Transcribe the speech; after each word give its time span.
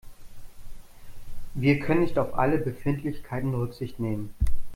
Wir 1.53 1.77
können 1.77 1.99
nicht 2.01 2.17
auf 2.17 2.33
alle 2.33 2.57
Befindlichkeiten 2.57 3.53
Rücksicht 3.53 3.99
nehmen. 3.99 4.33